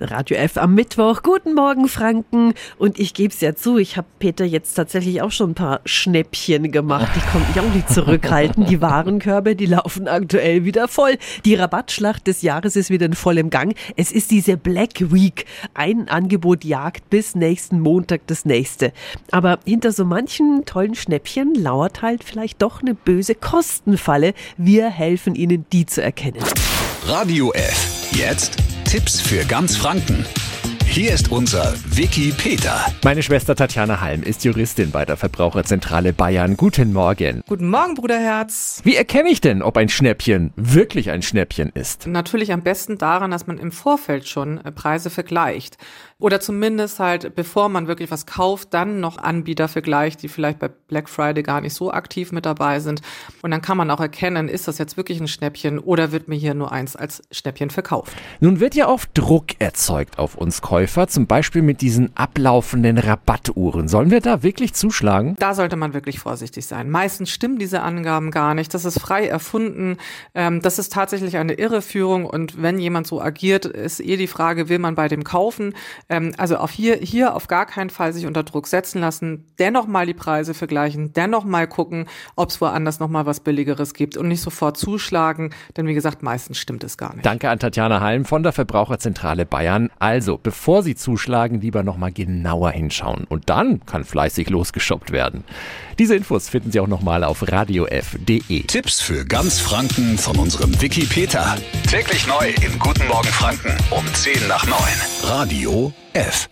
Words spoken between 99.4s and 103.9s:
Franken von unserem Wiki Peter. Täglich neu in Guten Morgen Franken